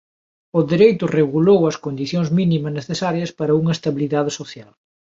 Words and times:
O 0.59 0.61
dereito 0.71 1.05
regulou 1.19 1.59
as 1.71 1.79
condicións 1.85 2.29
mínimas 2.39 2.73
necesarias 2.79 3.31
para 3.37 3.57
unha 3.61 3.75
estabilidade 3.77 4.31
social. 4.39 4.69